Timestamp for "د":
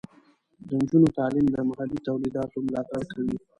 0.67-0.69, 1.51-1.55